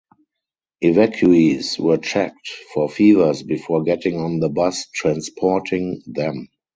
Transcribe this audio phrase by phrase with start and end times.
[0.83, 6.49] Evacuees were checked for fevers before getting on the bus transporting them.